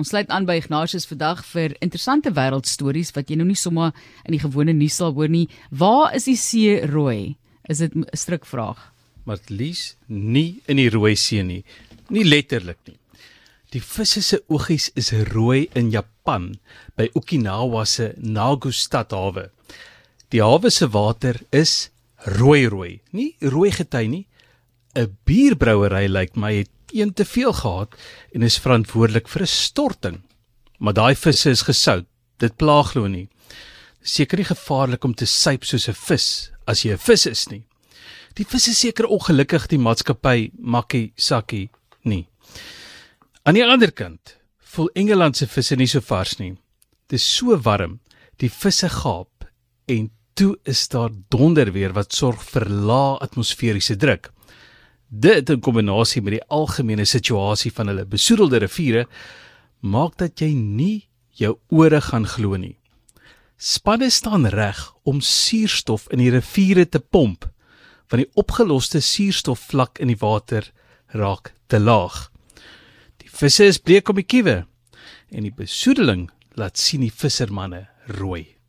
Ons 0.00 0.14
sluit 0.14 0.30
aan 0.32 0.46
by 0.48 0.54
Ignatius 0.56 1.04
vandag 1.04 1.42
vir 1.50 1.74
interessante 1.84 2.30
wêreldstories 2.32 3.10
wat 3.12 3.28
jy 3.28 3.36
nou 3.36 3.44
nie 3.50 3.58
sommer 3.58 3.90
in 4.24 4.32
die 4.32 4.40
gewone 4.40 4.72
nuus 4.72 4.94
sal 4.96 5.12
hoor 5.12 5.28
nie. 5.28 5.44
Waar 5.68 6.14
is 6.16 6.24
die 6.24 6.38
see 6.40 6.78
rooi? 6.88 7.36
Is 7.68 7.82
dit 7.84 7.92
'n 7.94 8.06
strikvraag? 8.16 8.80
Maar 9.26 9.38
lees 9.50 9.96
nie 10.08 10.62
in 10.66 10.76
die 10.76 10.88
Rooi 10.88 11.14
See 11.16 11.42
nie. 11.42 11.64
Nie 12.08 12.24
letterlik 12.24 12.78
nie. 12.86 12.96
Die 13.72 13.80
visse 13.80 14.22
se 14.22 14.42
oogies 14.48 14.90
is 14.96 15.12
rooi 15.12 15.68
in 15.74 15.90
Japan 15.90 16.58
by 16.96 17.10
Okinawa 17.14 17.84
se 17.84 18.14
Nagustad 18.16 19.10
hawe. 19.10 19.50
Die 20.30 20.40
hawe 20.40 20.70
se 20.70 20.88
water 20.88 21.40
is 21.52 21.90
rooi 22.24 22.66
rooi, 22.68 23.00
nie 23.12 23.36
rooi 23.40 23.70
gety 23.70 24.06
nie. 24.06 24.26
'n 24.94 25.16
Bierbrouery 25.24 26.08
lyk 26.08 26.36
my 26.36 26.54
het 26.54 26.70
een 26.92 27.12
te 27.14 27.24
veel 27.24 27.52
gehad 27.52 27.94
en 28.34 28.42
is 28.42 28.58
verantwoordelik 28.58 29.28
vir 29.28 29.42
'n 29.42 29.46
storting. 29.46 30.20
Maar 30.78 30.92
daai 30.92 31.14
visse 31.14 31.50
is 31.50 31.62
gesout. 31.62 32.06
Dit 32.38 32.56
pla 32.56 32.82
glo 32.82 33.06
nie. 33.06 33.28
Seker 34.02 34.38
nie 34.38 34.44
gevaarlik 34.44 35.04
om 35.04 35.14
te 35.14 35.26
suip 35.26 35.64
soos 35.64 35.88
'n 35.88 35.94
vis 35.94 36.50
as 36.66 36.82
jy 36.82 36.92
'n 36.92 36.98
vis 36.98 37.26
is 37.26 37.48
nie. 37.48 37.64
Die 38.34 38.44
vis 38.44 38.68
is 38.68 38.78
seker 38.78 39.06
ongelukkig 39.06 39.66
die 39.66 39.78
maatskappy 39.78 40.50
makkie 40.58 41.12
sakkie 41.16 41.70
nie. 42.04 42.28
Aan 43.42 43.54
die 43.54 43.64
ander 43.64 43.92
kant 43.92 44.36
voel 44.58 44.90
Engeland 44.94 45.36
se 45.36 45.46
visse 45.46 45.76
nie 45.76 45.86
so 45.86 46.00
vars 46.00 46.38
nie. 46.38 46.56
Dit 47.08 47.18
is 47.18 47.36
so 47.36 47.56
warm, 47.56 48.00
die 48.38 48.50
visse 48.50 48.88
gaap 48.88 49.46
en 49.86 50.10
toe 50.34 50.56
is 50.64 50.88
daar 50.88 51.10
donder 51.28 51.72
weer 51.72 51.92
wat 51.92 52.12
sorg 52.12 52.42
vir 52.42 52.68
lae 52.68 53.18
atmosferiese 53.20 53.96
druk. 53.96 54.30
Dit 55.10 55.50
in 55.50 55.58
kombinasie 55.58 56.22
met 56.22 56.36
die 56.36 56.44
algemene 56.54 57.02
situasie 57.04 57.72
van 57.74 57.88
hulle 57.90 58.06
besoedelde 58.06 58.60
riviere 58.62 59.08
maak 59.82 60.14
dat 60.22 60.38
jy 60.38 60.52
nie 60.54 61.08
jou 61.34 61.56
ore 61.74 61.98
gaan 62.00 62.28
glo 62.30 62.54
nie. 62.54 62.76
Spanne 63.58 64.10
staan 64.14 64.46
reg 64.54 64.78
om 65.02 65.18
suurstof 65.18 66.06
in 66.14 66.22
die 66.22 66.30
riviere 66.30 66.86
te 66.86 67.00
pomp 67.02 67.48
want 68.10 68.22
die 68.22 68.30
opgeloste 68.38 69.02
suurstofvlak 69.02 69.98
in 69.98 70.10
die 70.10 70.18
water 70.18 70.70
raak 71.14 71.52
te 71.66 71.82
laag. 71.82 72.30
Die 73.18 73.30
visse 73.30 73.66
is 73.66 73.82
bleek 73.82 74.10
om 74.10 74.18
die 74.18 74.26
kiewe 74.26 74.60
en 75.30 75.42
die 75.42 75.54
besoedeling 75.54 76.28
laat 76.54 76.78
sien 76.78 77.02
die 77.02 77.14
vissermanne 77.14 77.88
rooi. 78.14 78.59